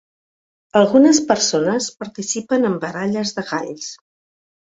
[0.79, 3.93] Algunes persones participen en baralles de galls.